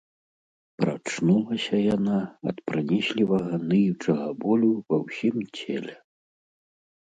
[0.83, 2.19] Прачнулася яна
[2.51, 5.95] ад пранізлівага ныючага болю ва ўсім целе.